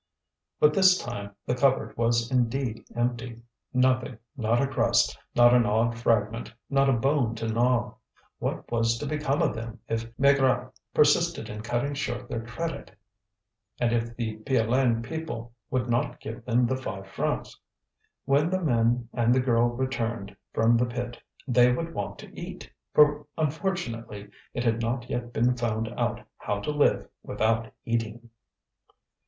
[0.59, 5.95] But this time the cupboard was indeed empty: nothing, not a crust, not an odd
[5.95, 7.93] fragment, not a bone to gnaw.
[8.39, 12.97] What was to become of them if Maigrat persisted in cutting short their credit,
[13.79, 17.59] and if the Piolaine people would not give them the five francs?
[18.25, 22.71] When the men and the girl returned from the pit they would want to eat,
[22.91, 28.31] for unfortunately it had not yet been found out how to live without eating.